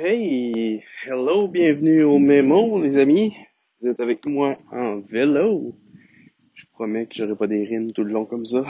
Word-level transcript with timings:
Hey, 0.00 0.84
hello, 1.06 1.48
bienvenue 1.48 2.04
au 2.04 2.20
Mémo, 2.20 2.80
les 2.80 2.98
amis. 2.98 3.34
Vous 3.80 3.88
êtes 3.88 3.98
avec 3.98 4.24
moi 4.26 4.56
en 4.70 5.00
vélo. 5.00 5.74
Je 6.54 6.66
vous 6.66 6.72
promets 6.72 7.06
que 7.06 7.16
j'aurai 7.16 7.34
pas 7.34 7.48
des 7.48 7.64
rimes 7.64 7.90
tout 7.90 8.04
le 8.04 8.12
long 8.12 8.24
comme 8.24 8.46
ça. 8.46 8.62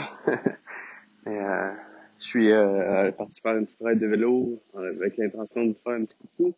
Mais, 1.27 1.37
euh, 1.39 1.71
je 2.17 2.25
suis 2.25 2.51
euh, 2.51 3.11
parti 3.11 3.41
faire 3.41 3.55
une 3.55 3.65
petite 3.67 3.77
ride 3.79 3.99
de 3.99 4.07
vélo 4.07 4.59
euh, 4.73 4.95
avec 4.99 5.17
l'intention 5.17 5.65
de 5.65 5.75
faire 5.83 5.93
un 5.93 6.05
petit 6.05 6.15
coucou. 6.15 6.55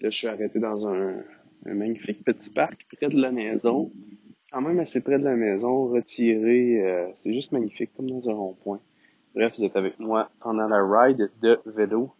Là, 0.00 0.10
je 0.10 0.16
suis 0.16 0.28
arrêté 0.28 0.60
dans 0.60 0.86
un, 0.86 1.24
magnifique 1.64 2.24
petit 2.24 2.50
parc 2.50 2.86
près 2.96 3.08
de 3.08 3.20
la 3.20 3.32
maison. 3.32 3.90
Quand 4.52 4.60
même 4.60 4.78
assez 4.78 5.00
près 5.00 5.18
de 5.18 5.24
la 5.24 5.34
maison, 5.34 5.88
retiré. 5.88 7.12
c'est 7.16 7.32
juste 7.32 7.50
magnifique, 7.50 7.90
comme 7.96 8.08
dans 8.08 8.30
un 8.30 8.34
rond-point. 8.34 8.80
Bref, 9.34 9.54
vous 9.58 9.64
êtes 9.64 9.74
avec 9.74 9.98
moi 9.98 10.30
pendant 10.38 10.68
la 10.68 10.80
ride 10.84 11.28
de 11.42 11.58
vélo. 11.66 12.12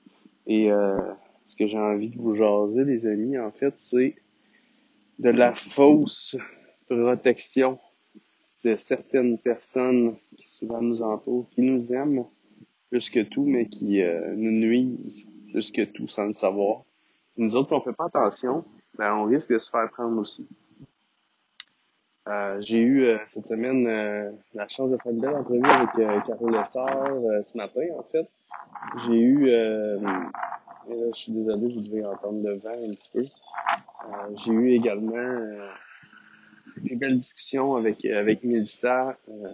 Et 0.47 0.71
euh, 0.71 0.99
ce 1.47 1.57
que 1.57 1.67
j'ai 1.67 1.79
envie 1.79 2.11
de 2.11 2.19
vous 2.19 2.35
jaser, 2.35 2.85
les 2.85 3.07
amis, 3.07 3.39
en 3.39 3.53
fait, 3.53 3.75
c'est 3.79 4.17
de 5.19 5.31
la 5.31 5.55
fausse 5.55 6.37
protection 6.89 7.79
de 8.65 8.77
certaines 8.77 9.39
personnes 9.39 10.17
qui 10.37 10.49
souvent 10.49 10.83
nous 10.83 11.03
entourent, 11.03 11.49
qui 11.51 11.63
nous 11.63 11.93
aiment 11.93 12.25
plus 12.91 13.11
que 13.11 13.21
tout, 13.21 13.45
mais 13.45 13.67
qui 13.67 14.03
euh, 14.03 14.35
nous 14.37 14.51
nuisent 14.51 15.27
plus 15.51 15.71
que 15.71 15.83
tout 15.83 16.09
sans 16.09 16.27
le 16.27 16.33
savoir. 16.33 16.83
Nous 17.37 17.57
autres, 17.57 17.75
on 17.75 17.81
fait 17.81 17.93
pas 17.93 18.07
attention, 18.07 18.65
ben, 18.99 19.15
on 19.15 19.25
risque 19.25 19.53
de 19.53 19.59
se 19.59 19.71
faire 19.71 19.89
prendre 19.91 20.19
aussi. 20.19 20.49
Euh, 22.29 22.61
j'ai 22.61 22.79
eu 22.79 23.05
euh, 23.05 23.19
cette 23.29 23.47
semaine 23.47 23.87
euh, 23.87 24.33
la 24.55 24.67
chance 24.67 24.91
de 24.91 24.97
faire 24.97 25.13
une 25.13 25.21
belle 25.21 25.37
entrevue 25.37 25.65
avec 25.65 25.91
euh, 25.99 26.21
Carole 26.27 26.57
Lessard 26.57 27.07
euh, 27.07 27.43
ce 27.45 27.57
matin, 27.57 27.83
en 27.97 28.03
fait. 28.03 28.29
J'ai 29.07 29.15
eu 29.15 29.49
euh, 29.49 29.99
et 30.91 30.95
là, 30.95 31.07
je 31.13 31.19
suis 31.19 31.33
désolé, 31.33 31.75
vous 31.75 31.81
devez 31.81 32.05
entendre 32.05 32.47
le 32.47 32.57
vent 32.57 32.71
un 32.71 32.95
petit 32.95 33.11
peu. 33.13 33.21
Euh, 33.21 34.35
j'ai 34.45 34.53
eu 34.53 34.71
également 34.73 35.17
euh, 35.17 35.69
des 36.79 36.97
belles 36.97 37.19
discussions 37.19 37.77
avec 37.77 38.05
avec 38.05 38.45
Mélissa, 38.45 39.17
euh, 39.29 39.49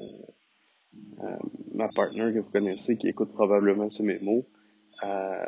euh, 1.22 1.36
ma 1.74 1.88
partenaire 1.88 2.32
que 2.32 2.38
vous 2.40 2.50
connaissez, 2.50 2.96
qui 2.96 3.08
écoute 3.08 3.32
probablement 3.32 3.88
ce 3.88 4.02
mémo. 4.02 4.44
Euh, 5.04 5.46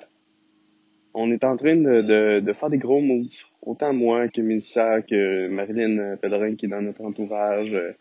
on 1.12 1.30
est 1.30 1.44
en 1.44 1.56
train 1.56 1.76
de, 1.76 2.02
de, 2.02 2.40
de 2.40 2.52
faire 2.52 2.70
des 2.70 2.78
gros 2.78 3.00
moves. 3.00 3.28
Autant 3.62 3.92
moi 3.92 4.28
que 4.28 4.40
Mélissa, 4.40 5.02
que 5.02 5.48
Marilyn 5.48 6.16
Pellerin 6.16 6.56
qui 6.56 6.66
est 6.66 6.68
dans 6.68 6.82
notre 6.82 7.02
entourage, 7.02 7.72
euh, 7.72 7.92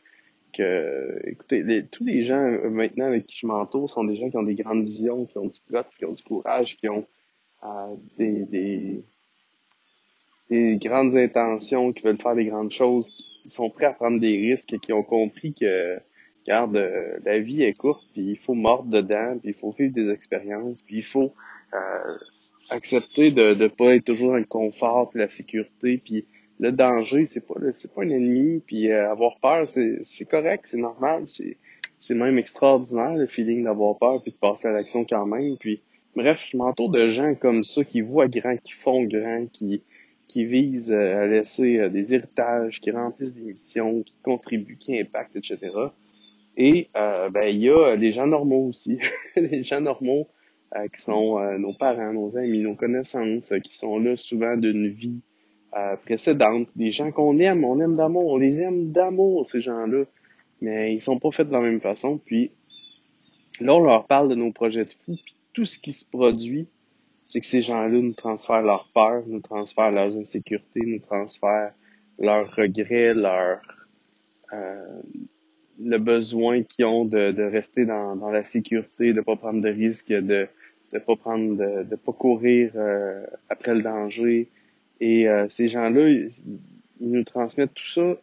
que 0.53 1.19
écoutez, 1.27 1.85
tous 1.91 2.05
les 2.05 2.23
gens 2.25 2.43
euh, 2.43 2.69
maintenant 2.69 3.05
avec 3.05 3.25
qui 3.27 3.39
je 3.39 3.47
m'entoure 3.47 3.89
sont 3.89 4.03
des 4.03 4.15
gens 4.15 4.29
qui 4.29 4.37
ont 4.37 4.43
des 4.43 4.55
grandes 4.55 4.83
visions, 4.83 5.25
qui 5.25 5.37
ont 5.37 5.47
du 5.47 5.59
guts, 5.69 5.97
qui 5.97 6.05
ont 6.05 6.13
du 6.13 6.23
courage, 6.23 6.77
qui 6.77 6.87
ont 6.89 6.99
euh, 6.99 7.22
des, 8.17 8.45
des, 8.45 9.03
des 10.49 10.77
grandes 10.77 11.15
intentions, 11.15 11.93
qui 11.93 12.03
veulent 12.03 12.21
faire 12.21 12.35
des 12.35 12.45
grandes 12.45 12.71
choses, 12.71 13.09
qui 13.43 13.49
sont 13.49 13.69
prêts 13.69 13.85
à 13.85 13.93
prendre 13.93 14.19
des 14.19 14.37
risques 14.37 14.73
et 14.73 14.79
qui 14.79 14.93
ont 14.93 15.03
compris 15.03 15.53
que, 15.53 15.99
regarde, 16.45 16.77
euh, 16.77 17.17
la 17.25 17.39
vie 17.39 17.63
est 17.63 17.73
courte, 17.73 18.05
puis 18.13 18.31
il 18.31 18.37
faut 18.37 18.53
mordre 18.53 18.89
dedans, 18.89 19.37
puis 19.39 19.49
il 19.49 19.53
faut 19.53 19.71
vivre 19.71 19.93
des 19.93 20.09
expériences, 20.09 20.81
puis 20.81 20.97
il 20.97 21.03
faut 21.03 21.33
euh, 21.73 22.17
accepter 22.69 23.31
de 23.31 23.53
ne 23.53 23.67
pas 23.67 23.95
être 23.95 24.05
toujours 24.05 24.31
dans 24.31 24.37
le 24.37 24.45
confort, 24.45 25.09
puis 25.09 25.19
la 25.19 25.29
sécurité, 25.29 25.97
puis 25.97 26.25
le 26.59 26.71
danger, 26.71 27.25
c'est 27.25 27.45
pas 27.45 27.55
c'est 27.71 27.93
pas 27.93 28.03
un 28.03 28.09
ennemi, 28.09 28.63
puis 28.65 28.91
euh, 28.91 29.11
avoir 29.11 29.37
peur, 29.39 29.67
c'est 29.67 29.99
c'est 30.03 30.25
correct, 30.25 30.65
c'est 30.65 30.77
normal, 30.77 31.25
c'est 31.25 31.57
c'est 31.99 32.15
même 32.15 32.37
extraordinaire 32.37 33.15
le 33.15 33.27
feeling 33.27 33.63
d'avoir 33.63 33.97
peur 33.97 34.21
puis 34.21 34.31
de 34.31 34.37
passer 34.37 34.67
à 34.67 34.71
l'action 34.71 35.05
quand 35.05 35.25
même, 35.25 35.57
puis 35.57 35.81
bref, 36.15 36.47
je 36.51 36.57
m'entoure 36.57 36.89
de 36.89 37.07
gens 37.09 37.35
comme 37.35 37.63
ça 37.63 37.83
qui 37.83 38.01
voient 38.01 38.27
grand, 38.27 38.57
qui 38.57 38.73
font 38.73 39.03
grand, 39.03 39.45
qui 39.51 39.81
qui 40.33 40.45
visent 40.45 40.91
euh, 40.91 41.19
à 41.19 41.27
laisser 41.27 41.77
euh, 41.77 41.89
des 41.89 42.15
héritages, 42.15 42.81
qui 42.81 42.89
remplissent 42.89 43.35
des 43.35 43.51
missions, 43.51 44.01
qui 44.01 44.15
contribuent, 44.23 44.77
qui 44.77 44.99
impactent, 44.99 45.35
etc. 45.35 45.59
Et 46.57 46.89
euh, 46.97 47.29
ben 47.29 47.43
il 47.43 47.59
y 47.59 47.69
a 47.69 47.95
les 47.95 48.11
gens 48.11 48.25
normaux 48.25 48.67
aussi, 48.67 48.97
les 49.35 49.63
gens 49.63 49.81
normaux 49.81 50.27
qui 50.91 51.03
sont 51.03 51.39
nos 51.59 51.73
parents, 51.73 52.11
nos 52.13 52.35
amis, 52.35 52.63
nos 52.63 52.73
connaissances, 52.73 53.53
qui 53.63 53.77
sont 53.77 53.99
là 53.99 54.15
souvent 54.15 54.57
d'une 54.57 54.87
vie 54.87 55.21
précédente, 56.03 56.67
des 56.75 56.89
gens 56.89 57.11
qu'on 57.11 57.37
aime, 57.37 57.63
on 57.63 57.79
aime 57.79 57.95
d'amour, 57.95 58.25
on 58.25 58.37
les 58.37 58.59
aime 58.59 58.91
d'amour 58.91 59.45
ces 59.45 59.61
gens-là, 59.61 60.05
mais 60.61 60.95
ils 60.95 60.99
sont 60.99 61.19
pas 61.19 61.29
faits 61.29 61.47
de 61.47 61.53
la 61.53 61.59
même 61.59 61.79
façon. 61.79 62.17
Puis 62.17 62.49
là 63.59 63.75
on 63.75 63.81
leur 63.81 64.07
parle 64.07 64.29
de 64.29 64.33
nos 64.33 64.51
projets 64.51 64.85
de 64.85 64.93
fou, 64.93 65.15
tout 65.53 65.65
ce 65.65 65.79
qui 65.79 65.91
se 65.91 66.05
produit, 66.05 66.67
c'est 67.23 67.39
que 67.39 67.45
ces 67.45 67.61
gens-là 67.61 67.89
nous 67.89 68.13
transfèrent 68.13 68.61
leur 68.61 68.89
peur, 68.93 69.23
nous 69.27 69.39
transfèrent 69.39 69.91
leurs 69.91 70.17
insécurités, 70.17 70.81
nous 70.85 70.99
transfèrent 70.99 71.73
leurs 72.19 72.53
regrets, 72.55 73.13
leur 73.13 73.61
euh, 74.51 75.01
le 75.79 75.97
besoin 75.97 76.63
qu'ils 76.63 76.85
ont 76.85 77.05
de, 77.05 77.31
de 77.31 77.43
rester 77.43 77.85
dans, 77.85 78.15
dans 78.15 78.29
la 78.29 78.43
sécurité, 78.43 79.13
de 79.13 79.21
pas 79.21 79.35
prendre 79.35 79.61
de 79.61 79.69
risques, 79.69 80.11
de 80.11 80.47
de 80.91 80.99
pas 80.99 81.15
prendre 81.15 81.55
de, 81.55 81.83
de 81.83 81.95
pas 81.95 82.13
courir 82.13 82.71
euh, 82.75 83.25
après 83.49 83.73
le 83.73 83.81
danger. 83.81 84.49
Et 84.99 85.27
euh, 85.27 85.47
ces 85.49 85.67
gens-là, 85.67 86.07
ils, 86.07 86.29
ils 86.99 87.09
nous 87.09 87.23
transmettent 87.23 87.73
tout 87.73 87.87
ça 87.87 88.15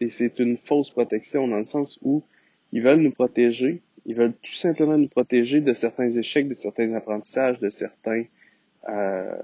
et 0.00 0.10
c'est 0.10 0.38
une 0.38 0.56
fausse 0.56 0.90
protection 0.90 1.48
dans 1.48 1.56
le 1.56 1.64
sens 1.64 1.98
où 2.02 2.22
ils 2.72 2.82
veulent 2.82 3.00
nous 3.00 3.12
protéger, 3.12 3.80
ils 4.06 4.14
veulent 4.14 4.34
tout 4.42 4.54
simplement 4.54 4.98
nous 4.98 5.08
protéger 5.08 5.60
de 5.60 5.72
certains 5.72 6.10
échecs, 6.10 6.48
de 6.48 6.54
certains 6.54 6.94
apprentissages, 6.94 7.58
de 7.58 7.70
certains 7.70 8.24
euh, 8.88 9.36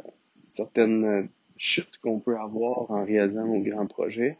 certaines 0.50 1.28
chutes 1.56 1.98
qu'on 2.02 2.20
peut 2.20 2.36
avoir 2.36 2.90
en 2.90 3.04
réalisant 3.04 3.46
nos 3.46 3.60
grands 3.60 3.86
projets. 3.86 4.36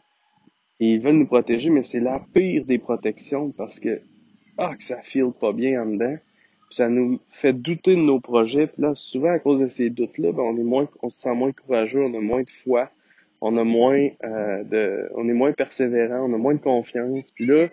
Et 0.79 0.93
ils 0.93 1.01
veulent 1.01 1.17
nous 1.17 1.27
protéger, 1.27 1.69
mais 1.69 1.83
c'est 1.83 1.99
la 1.99 2.19
pire 2.33 2.65
des 2.65 2.79
protections 2.79 3.51
parce 3.51 3.79
que 3.79 4.01
ah 4.57 4.75
que 4.75 4.83
ça 4.83 5.01
file 5.01 5.31
pas 5.39 5.53
bien 5.53 5.83
en 5.83 5.85
dedans. 5.85 6.17
Puis 6.69 6.75
ça 6.77 6.89
nous 6.89 7.19
fait 7.29 7.53
douter 7.53 7.95
de 7.95 8.01
nos 8.01 8.19
projets. 8.19 8.67
Puis 8.67 8.81
là, 8.81 8.95
souvent 8.95 9.31
à 9.31 9.39
cause 9.39 9.59
de 9.59 9.67
ces 9.67 9.89
doutes-là, 9.89 10.31
ben, 10.31 10.43
on 10.43 10.57
est 10.57 10.63
moins, 10.63 10.87
on 11.01 11.09
se 11.09 11.19
sent 11.19 11.33
moins 11.33 11.51
courageux, 11.51 12.03
on 12.03 12.13
a 12.13 12.19
moins 12.19 12.43
de 12.43 12.49
foi, 12.49 12.89
on 13.41 13.57
a 13.57 13.63
moins 13.63 14.07
euh, 14.23 14.63
de, 14.63 15.09
on 15.15 15.27
est 15.27 15.33
moins 15.33 15.51
persévérant, 15.51 16.25
on 16.29 16.33
a 16.33 16.37
moins 16.37 16.55
de 16.55 16.61
confiance. 16.61 17.31
Puis 17.31 17.45
là, 17.45 17.67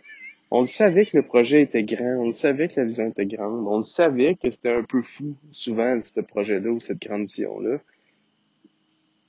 on 0.51 0.63
le 0.63 0.67
savait 0.67 1.05
que 1.07 1.17
le 1.17 1.23
projet 1.23 1.63
était 1.63 1.83
grand, 1.83 2.23
on 2.23 2.27
le 2.27 2.33
savait 2.33 2.69
que 2.69 2.81
la 2.81 2.87
vision 2.87 3.09
était 3.09 3.27
grande, 3.27 3.67
on 3.67 3.77
le 3.79 3.83
savait 3.83 4.35
que 4.35 4.51
c'était 4.51 4.73
un 4.73 4.83
peu 4.83 5.03
fou 5.03 5.37
souvent 5.53 6.01
ce 6.03 6.21
projet-là 6.21 6.71
ou 6.71 6.81
cette 6.81 7.01
grande 7.01 7.27
vision-là. 7.27 7.79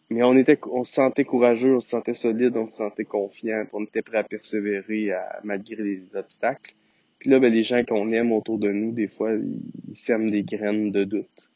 Mais 0.09 0.23
on 0.23 0.35
était, 0.35 0.57
on 0.71 0.83
se 0.83 0.93
sentait 0.93 1.25
courageux, 1.25 1.75
on 1.75 1.79
se 1.79 1.89
sentait 1.89 2.13
solide, 2.13 2.57
on 2.57 2.65
se 2.65 2.77
sentait 2.77 3.05
confiant, 3.05 3.65
on 3.73 3.83
était 3.83 4.01
prêt 4.01 4.17
à 4.17 4.23
persévérer 4.23 5.11
à, 5.11 5.39
malgré 5.43 5.83
les 5.83 6.03
obstacles. 6.15 6.73
Puis 7.19 7.29
là, 7.29 7.39
ben, 7.39 7.53
les 7.53 7.63
gens 7.63 7.83
qu'on 7.83 8.11
aime 8.13 8.31
autour 8.31 8.57
de 8.57 8.71
nous, 8.71 8.91
des 8.91 9.07
fois, 9.07 9.33
ils, 9.33 9.95
sèment 9.95 10.31
des 10.31 10.43
graines 10.43 10.91
de 10.91 11.03
doute. 11.03 11.49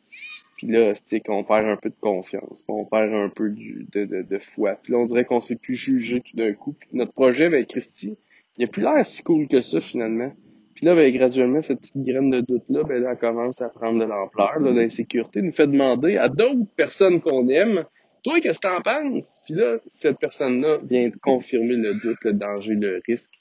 Puis 0.58 0.68
là, 0.68 0.94
c'est 1.06 1.22
qu'on 1.22 1.44
perd 1.44 1.66
un 1.68 1.78
peu 1.78 1.90
de 1.90 1.96
confiance, 2.00 2.64
on 2.68 2.86
perd 2.86 3.14
un 3.14 3.30
peu 3.30 3.50
de, 3.50 4.06
de, 4.06 4.22
de 4.22 4.40
foi. 4.40 4.78
Puis 4.84 4.92
là, 4.92 5.00
on 5.00 5.06
dirait 5.06 5.26
qu'on 5.26 5.42
s'est 5.42 5.56
plus 5.56 5.76
jugé 5.76 6.22
tout 6.22 6.36
d'un 6.36 6.54
coup. 6.54 6.76
Puis 6.78 6.90
notre 6.94 7.14
projet, 7.14 7.50
ben, 7.50 7.66
Christy, 7.66 8.18
il 8.58 8.66
a 8.66 8.68
plus 8.68 8.82
l'air 8.82 9.06
si 9.06 9.24
cool 9.24 9.48
que 9.48 9.62
ça, 9.62 9.82
finalement. 9.82 10.32
Puis 10.76 10.86
là, 10.86 10.96
ben, 10.96 11.14
graduellement, 11.14 11.62
cette 11.62 11.80
petite 11.82 12.04
graine 12.04 12.30
de 12.30 12.42
doute-là, 12.42 12.84
ben, 12.84 13.02
là, 13.02 13.12
elle 13.12 13.18
commence 13.18 13.62
à 13.62 13.70
prendre 13.70 14.00
de 14.00 14.06
l'ampleur, 14.06 14.60
l'insécurité, 14.60 15.42
nous 15.42 15.52
fait 15.52 15.68
demander 15.68 16.18
à 16.18 16.30
d'autres 16.30 16.66
personnes 16.76 17.22
qu'on 17.22 17.48
aime, 17.48 17.86
toi, 18.24 18.40
qu'est-ce 18.40 18.60
que 18.60 18.68
t'en 18.68 18.82
penses? 18.82 19.42
Puis 19.46 19.54
là, 19.54 19.78
cette 19.88 20.18
personne-là 20.18 20.80
vient 20.84 21.12
confirmer 21.22 21.76
le 21.76 21.96
doute, 21.96 22.18
le 22.24 22.34
danger, 22.34 22.76
le 22.76 23.02
risque, 23.06 23.34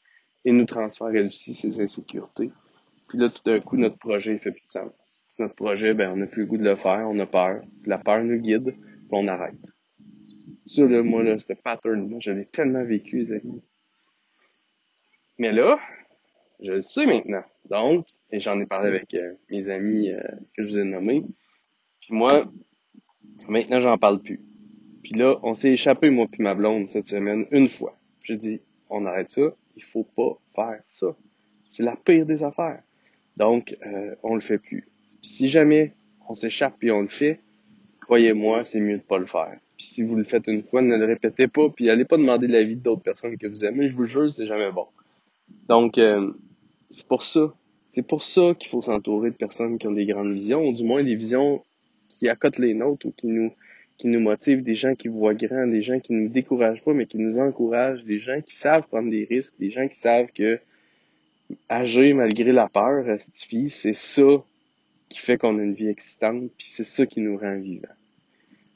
et 0.44 0.52
nous 0.52 0.64
transfère 0.64 1.08
elle 1.14 1.28
aussi 1.28 1.54
ses 1.54 1.80
insécurités. 1.80 2.50
Puis 3.08 3.18
là, 3.18 3.28
tout 3.28 3.42
d'un 3.44 3.60
coup, 3.60 3.76
notre 3.76 3.98
projet, 3.98 4.32
il 4.32 4.38
fait 4.38 4.50
plus 4.50 4.66
de 4.66 4.72
sens. 4.72 5.24
Notre 5.38 5.54
projet, 5.54 5.94
ben, 5.94 6.10
on 6.12 6.16
n'a 6.16 6.26
plus 6.26 6.42
le 6.42 6.46
goût 6.46 6.58
de 6.58 6.64
le 6.64 6.76
faire, 6.76 7.06
on 7.08 7.18
a 7.18 7.26
peur. 7.26 7.62
La 7.86 7.98
peur 7.98 8.24
nous 8.24 8.38
guide, 8.38 8.74
puis 8.74 9.08
on 9.10 9.28
arrête. 9.28 9.54
Ça, 10.66 10.84
là, 10.84 11.03
moi, 11.03 11.22
là, 11.22 11.38
ce 11.38 11.53
pattern-là, 11.53 12.16
je 12.20 12.32
l'ai 12.32 12.47
tellement 12.47 12.84
vécu, 12.84 13.18
les 13.18 13.32
amis. 13.32 13.62
Mais 15.38 15.52
là, 15.52 15.78
je 16.60 16.72
le 16.72 16.80
sais 16.80 17.06
maintenant. 17.06 17.44
Donc, 17.68 18.06
et 18.30 18.40
j'en 18.40 18.60
ai 18.60 18.66
parlé 18.66 18.88
avec 18.88 19.14
euh, 19.14 19.34
mes 19.50 19.68
amis 19.68 20.10
euh, 20.10 20.20
que 20.56 20.62
je 20.62 20.68
vous 20.68 20.78
ai 20.78 20.84
nommés. 20.84 21.22
Puis 22.00 22.14
moi, 22.14 22.50
maintenant, 23.48 23.80
j'en 23.80 23.98
parle 23.98 24.20
plus. 24.20 24.40
Puis 25.02 25.14
là, 25.14 25.38
on 25.42 25.54
s'est 25.54 25.72
échappé, 25.72 26.10
moi 26.10 26.26
puis 26.30 26.42
ma 26.42 26.54
blonde, 26.54 26.88
cette 26.88 27.06
semaine, 27.06 27.46
une 27.50 27.68
fois. 27.68 27.96
J'ai 28.22 28.36
dit, 28.36 28.60
on 28.88 29.04
arrête 29.06 29.30
ça, 29.30 29.54
il 29.76 29.82
faut 29.82 30.04
pas 30.04 30.38
faire 30.54 30.80
ça. 30.88 31.16
C'est 31.68 31.82
la 31.82 31.96
pire 31.96 32.26
des 32.26 32.42
affaires. 32.42 32.82
Donc, 33.36 33.76
euh, 33.86 34.14
on 34.22 34.34
le 34.34 34.40
fait 34.40 34.58
plus. 34.58 34.86
Puis 35.20 35.28
si 35.28 35.48
jamais 35.48 35.92
on 36.28 36.34
s'échappe 36.34 36.74
puis 36.78 36.90
on 36.90 37.02
le 37.02 37.08
fait, 37.08 37.40
croyez-moi, 38.00 38.62
c'est 38.64 38.80
mieux 38.80 38.98
de 38.98 39.02
pas 39.02 39.18
le 39.18 39.26
faire. 39.26 39.58
Puis 39.76 39.86
si 39.86 40.02
vous 40.02 40.14
le 40.14 40.24
faites 40.24 40.46
une 40.46 40.62
fois, 40.62 40.82
ne 40.82 40.96
le 40.96 41.06
répétez 41.06 41.48
pas, 41.48 41.68
puis 41.70 41.90
allez 41.90 42.04
pas 42.04 42.16
demander 42.16 42.46
l'avis 42.46 42.76
d'autres 42.76 43.02
personnes 43.02 43.36
que 43.38 43.46
vous 43.46 43.64
aimez. 43.64 43.88
Je 43.88 43.96
vous 43.96 44.04
jure, 44.04 44.30
c'est 44.30 44.46
jamais 44.46 44.70
bon. 44.70 44.86
Donc, 45.69 45.99
euh, 45.99 46.33
c'est 46.91 47.07
pour 47.07 47.22
ça. 47.22 47.53
C'est 47.91 48.07
pour 48.07 48.22
ça 48.22 48.54
qu'il 48.59 48.69
faut 48.69 48.81
s'entourer 48.81 49.31
de 49.31 49.37
personnes 49.37 49.78
qui 49.78 49.87
ont 49.87 49.93
des 49.93 50.07
grandes 50.07 50.33
visions, 50.33 50.66
ou 50.66 50.72
du 50.72 50.84
moins 50.84 51.03
des 51.03 51.15
visions 51.15 51.63
qui 52.09 52.28
accotent 52.28 52.59
les 52.59 52.75
nôtres 52.75 53.07
ou 53.07 53.13
qui 53.13 53.27
nous 53.27 53.53
qui 53.99 54.09
nous 54.09 54.21
motivent, 54.21 54.63
des 54.63 54.75
gens 54.75 54.95
qui 54.95 55.09
voient 55.09 55.34
grand, 55.34 55.66
des 55.66 55.83
gens 55.83 56.01
qui 56.01 56.13
nous 56.13 56.28
découragent 56.28 56.83
pas, 56.83 56.93
mais 56.93 57.07
qui 57.07 57.19
nous 57.19 57.39
encouragent, 57.39 58.03
des 58.04 58.19
gens 58.19 58.41
qui 58.41 58.57
savent 58.57 58.83
prendre 58.89 59.10
des 59.10 59.25
risques, 59.31 59.54
des 59.60 59.71
gens 59.71 59.87
qui 59.87 59.99
savent 59.99 60.27
que 60.34 60.59
agir 61.69 62.16
malgré 62.16 62.53
la 62.53 62.69
peur, 62.69 63.04
c'est 63.69 63.93
ça 63.93 64.45
qui 65.09 65.19
fait 65.19 65.37
qu'on 65.37 65.59
a 65.59 65.63
une 65.63 65.75
vie 65.75 65.89
excitante, 65.89 66.51
puis 66.57 66.69
c'est 66.69 66.84
ça 66.84 67.07
qui 67.07 67.21
nous 67.21 67.37
rend 67.37 67.59
vivants. 67.59 67.89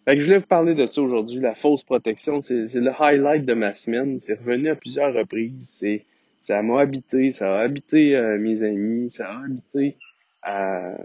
Fait 0.04 0.14
que 0.14 0.20
je 0.20 0.26
voulais 0.26 0.38
vous 0.38 0.46
parler 0.46 0.74
de 0.74 0.86
ça 0.86 1.02
aujourd'hui, 1.02 1.40
la 1.40 1.54
fausse 1.54 1.82
protection, 1.82 2.40
c'est 2.40 2.72
le 2.74 2.92
highlight 3.00 3.44
de 3.44 3.54
ma 3.54 3.74
semaine, 3.74 4.20
c'est 4.20 4.38
revenu 4.38 4.68
à 4.68 4.76
plusieurs 4.76 5.12
reprises, 5.12 5.68
c'est 5.68 6.04
ça 6.40 6.62
m'a 6.62 6.80
habité, 6.80 7.32
ça 7.32 7.56
a 7.56 7.60
habité 7.62 8.16
euh, 8.16 8.38
mes 8.38 8.62
amis, 8.62 9.10
ça 9.10 9.30
a 9.30 9.44
habité 9.44 9.96
euh, 10.48 10.96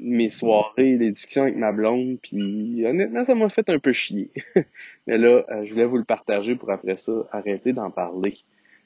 mes 0.00 0.30
soirées, 0.30 0.96
les 0.96 1.10
discussions 1.10 1.42
avec 1.42 1.56
ma 1.56 1.72
blonde, 1.72 2.18
puis 2.22 2.84
honnêtement, 2.86 3.24
ça 3.24 3.34
m'a 3.34 3.48
fait 3.48 3.68
un 3.68 3.78
peu 3.78 3.92
chier. 3.92 4.30
Mais 5.06 5.18
là, 5.18 5.44
euh, 5.50 5.64
je 5.64 5.72
voulais 5.72 5.84
vous 5.84 5.98
le 5.98 6.04
partager 6.04 6.56
pour 6.56 6.70
après 6.70 6.96
ça 6.96 7.12
arrêter 7.32 7.72
d'en 7.72 7.90
parler. 7.90 8.34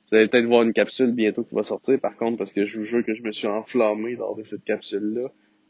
Vous 0.09 0.17
allez 0.17 0.29
peut-être 0.29 0.47
voir 0.47 0.63
une 0.63 0.73
capsule 0.73 1.13
bientôt 1.13 1.45
qui 1.45 1.55
va 1.55 1.63
sortir, 1.63 1.99
par 1.99 2.17
contre, 2.17 2.37
parce 2.37 2.53
que 2.53 2.65
je 2.65 2.79
vous 2.79 2.85
jure 2.85 3.05
que 3.05 3.15
je 3.15 3.23
me 3.23 3.33
suis 3.33 3.47
enflammé 3.47 4.17
lors 4.17 4.37
de 4.37 4.43
cette 4.43 4.65
capsule-là, 4.65 5.29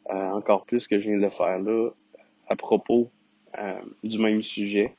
euh, 0.09 0.29
encore 0.31 0.65
plus 0.65 0.87
que 0.87 0.99
je 0.99 1.07
viens 1.07 1.17
de 1.17 1.23
le 1.23 1.29
faire 1.29 1.59
là, 1.59 1.91
à 2.47 2.55
propos 2.55 3.11
euh, 3.57 3.79
du 4.03 4.19
même 4.19 4.41
sujet. 4.41 4.93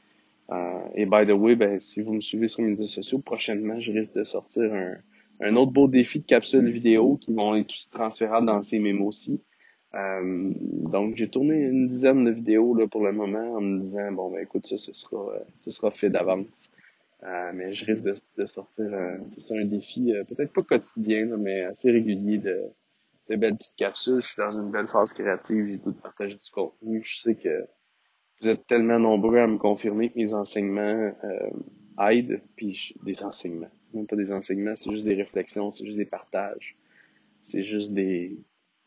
Et 0.97 1.05
by 1.07 1.27
the 1.27 1.33
way, 1.33 1.55
ben, 1.57 1.79
si 1.79 2.01
vous 2.01 2.15
me 2.15 2.21
suivez 2.21 2.49
sur 2.49 2.63
les 2.63 2.69
médias 2.69 2.87
sociaux, 2.87 3.19
prochainement, 3.19 3.79
je 3.79 3.93
risque 3.93 4.15
de 4.15 4.25
sortir 4.25 4.73
un, 4.73 4.97
un 5.41 5.57
autre 5.57 5.73
beau 5.73 5.89
défi 5.89 6.21
de 6.21 6.25
capsules 6.25 6.71
vidéo 6.71 7.17
qui 7.19 7.33
vont 7.33 7.55
être 7.55 7.75
transférables 7.91 8.47
dans 8.47 8.63
ces 8.63 8.79
mémos 8.79 9.09
aussi. 9.09 9.43
Euh, 9.95 10.53
donc 10.91 11.17
j'ai 11.17 11.29
tourné 11.29 11.55
une 11.55 11.89
dizaine 11.89 12.25
de 12.25 12.31
vidéos 12.31 12.75
là 12.75 12.87
pour 12.87 13.05
le 13.05 13.13
moment 13.13 13.55
en 13.55 13.61
me 13.61 13.81
disant 13.81 14.11
bon 14.13 14.31
ben 14.31 14.41
écoute 14.43 14.67
ça 14.67 14.77
ce 14.77 14.93
sera 14.93 15.33
ce 15.59 15.71
sera 15.71 15.91
fait 15.91 16.11
d'avance. 16.11 16.71
Euh, 17.23 17.53
mais 17.55 17.73
je 17.73 17.87
risque 17.87 18.03
de, 18.03 18.15
de 18.37 18.47
sortir 18.47 18.91
c'est 19.29 19.59
un 19.59 19.65
défi 19.65 20.13
euh, 20.13 20.25
peut-être 20.25 20.53
pas 20.53 20.63
quotidien, 20.63 21.37
mais 21.39 21.63
assez 21.63 21.91
régulier 21.91 22.39
de, 22.39 22.65
de 23.31 23.37
belles 23.37 23.57
petites 23.57 23.77
capsules. 23.77 24.21
Je 24.21 24.27
suis 24.27 24.37
dans 24.43 24.51
une 24.51 24.71
belle 24.71 24.89
phase 24.89 25.13
créative, 25.13 25.67
j'ai 25.67 25.79
tout 25.79 25.93
partager 25.93 26.35
du 26.35 26.51
contenu. 26.53 27.03
Je 27.03 27.21
sais 27.21 27.35
que 27.35 27.67
vous 28.41 28.49
êtes 28.49 28.67
tellement 28.67 28.99
nombreux 28.99 29.39
à 29.39 29.47
me 29.47 29.59
confirmer 29.59 30.11
que 30.11 30.19
mes 30.19 30.35
enseignements 30.35 31.15
euh, 31.25 31.51
aident, 32.11 32.43
puis 32.57 32.95
des 33.03 33.23
enseignements. 33.23 33.71
Même 33.95 34.07
pas 34.07 34.17
des 34.17 34.33
enseignements, 34.33 34.75
c'est 34.75 34.91
juste 34.91 35.05
des 35.05 35.15
réflexions, 35.15 35.71
c'est 35.71 35.85
juste 35.85 35.99
des 35.99 36.05
partages. 36.05 36.77
C'est 37.43 37.63
juste 37.63 37.93
des, 37.93 38.39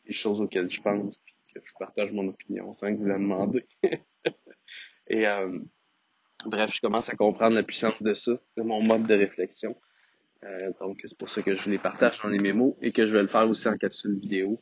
des 0.06 0.12
choses 0.12 0.40
auxquelles 0.40 0.70
je 0.70 0.80
pense, 0.80 1.18
puis 1.18 1.34
que 1.54 1.60
je 1.64 1.72
partage 1.78 2.12
mon 2.12 2.28
opinion 2.28 2.74
sans 2.74 2.94
que 2.94 2.98
vous 2.98 3.06
la 3.06 3.18
demandez. 3.18 3.66
Et 5.08 5.26
euh, 5.26 5.58
Bref, 6.46 6.70
je 6.72 6.80
commence 6.80 7.08
à 7.10 7.16
comprendre 7.16 7.54
la 7.54 7.62
puissance 7.62 8.02
de 8.02 8.14
ça, 8.14 8.32
de 8.56 8.62
mon 8.62 8.82
mode 8.82 9.06
de 9.06 9.14
réflexion. 9.14 9.76
Euh, 10.44 10.72
donc, 10.80 11.00
c'est 11.04 11.16
pour 11.16 11.28
ça 11.28 11.42
que 11.42 11.54
je 11.54 11.68
les 11.68 11.78
partage 11.78 12.18
dans 12.22 12.30
les 12.30 12.38
mémos 12.38 12.74
et 12.80 12.92
que 12.92 13.04
je 13.04 13.12
vais 13.12 13.20
le 13.20 13.28
faire 13.28 13.46
aussi 13.46 13.68
en 13.68 13.76
capsule 13.76 14.18
vidéo. 14.18 14.58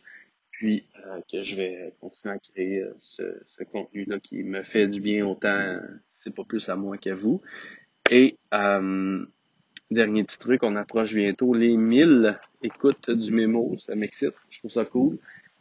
Puis 0.58 0.84
euh, 1.06 1.20
que 1.30 1.44
je 1.44 1.54
vais 1.54 1.94
continuer 2.00 2.34
à 2.34 2.38
créer 2.38 2.80
euh, 2.80 2.92
ce, 2.98 3.22
ce 3.46 3.62
contenu-là 3.62 4.18
qui 4.18 4.42
me 4.42 4.64
fait 4.64 4.88
du 4.88 5.00
bien 5.00 5.24
autant, 5.24 5.78
c'est 6.12 6.34
pas 6.34 6.42
plus 6.42 6.68
à 6.68 6.74
moi 6.74 6.98
qu'à 6.98 7.14
vous. 7.14 7.40
Et 8.10 8.36
euh, 8.52 9.24
dernier 9.92 10.24
petit 10.24 10.38
truc, 10.38 10.64
on 10.64 10.74
approche 10.74 11.14
bientôt 11.14 11.54
les 11.54 11.76
1000 11.76 12.40
écoutes 12.62 13.10
du 13.10 13.32
mémo. 13.32 13.76
Ça 13.78 13.94
m'excite, 13.94 14.34
je 14.50 14.58
trouve 14.58 14.72
ça 14.72 14.84
cool. 14.84 15.18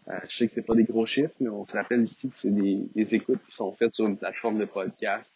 Euh, 0.07 0.17
je 0.29 0.38
sais 0.38 0.47
que 0.47 0.53
c'est 0.53 0.65
pas 0.65 0.73
des 0.73 0.85
gros 0.85 1.05
chiffres, 1.05 1.35
mais 1.39 1.49
on 1.49 1.63
se 1.63 1.73
rappelle 1.73 2.01
ici 2.01 2.29
que 2.29 2.35
c'est 2.35 2.49
des, 2.49 2.88
des 2.95 3.15
écoutes 3.15 3.44
qui 3.47 3.53
sont 3.53 3.71
faites 3.73 3.94
sur 3.94 4.07
une 4.07 4.17
plateforme 4.17 4.57
de 4.57 4.65
podcast 4.65 5.31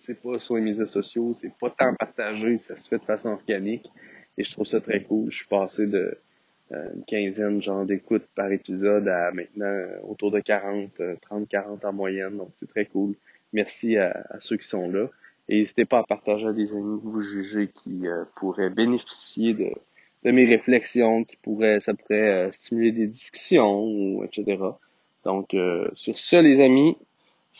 c'est 0.00 0.20
pas 0.20 0.38
sur 0.38 0.56
les 0.56 0.62
médias 0.62 0.86
sociaux, 0.86 1.34
c'est 1.34 1.52
pas 1.60 1.68
tant 1.70 1.94
partagé, 1.94 2.56
ça 2.56 2.74
se 2.74 2.88
fait 2.88 2.98
de 2.98 3.04
façon 3.04 3.28
organique. 3.28 3.86
Et 4.38 4.42
je 4.42 4.50
trouve 4.50 4.66
ça 4.66 4.80
très 4.80 5.02
cool. 5.02 5.30
Je 5.30 5.36
suis 5.36 5.46
passé 5.46 5.86
de 5.86 5.98
euh, 5.98 6.22
une 6.70 7.04
quinzaine 7.04 7.62
genre 7.62 7.84
d'écoutes 7.84 8.26
par 8.34 8.50
épisode 8.52 9.08
à 9.08 9.32
maintenant 9.32 9.66
euh, 9.66 9.98
autour 10.08 10.30
de 10.30 10.40
40, 10.40 10.90
30-40 10.98 10.98
euh, 11.00 11.88
en 11.88 11.92
moyenne. 11.92 12.36
Donc 12.36 12.50
c'est 12.54 12.68
très 12.68 12.86
cool. 12.86 13.14
Merci 13.52 13.96
à, 13.96 14.24
ceux 14.38 14.56
qui 14.56 14.68
sont 14.68 14.88
là. 14.88 15.08
Et 15.48 15.56
n'hésitez 15.58 15.84
pas 15.84 15.98
à 15.98 16.04
partager 16.04 16.46
à 16.46 16.52
des 16.52 16.72
amis 16.74 17.00
que 17.00 17.06
vous 17.06 17.22
jugez 17.22 17.68
qui 17.68 18.02
pourraient 18.36 18.70
bénéficier 18.70 19.54
de, 19.54 19.72
de 20.22 20.30
mes 20.30 20.44
réflexions, 20.46 21.24
qui 21.24 21.36
pourraient, 21.36 21.80
ça 21.80 21.92
pourrait 21.94 22.52
stimuler 22.52 22.92
des 22.92 23.08
discussions, 23.08 23.82
ou 23.82 24.22
etc. 24.22 24.58
Donc 25.24 25.56
sur 25.94 26.16
ce 26.16 26.40
les 26.40 26.60
amis, 26.60 26.96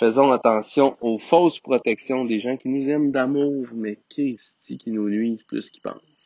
Faisons 0.00 0.32
attention 0.32 0.96
aux 1.00 1.18
fausses 1.18 1.60
protections 1.60 2.24
des 2.24 2.38
gens 2.38 2.56
qui 2.56 2.68
nous 2.68 2.88
aiment 2.88 3.10
d'amour, 3.10 3.66
mais 3.74 3.98
qui, 4.08 4.38
qui 4.78 4.90
nous 4.90 5.10
nuisent 5.10 5.42
plus 5.42 5.70
qu'ils 5.70 5.82
pensent? 5.82 6.19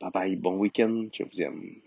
Bye 0.00 0.10
bye, 0.10 0.36
bon 0.36 0.56
week-end, 0.58 1.08
je 1.12 1.24
vous 1.24 1.42
aime. 1.42 1.80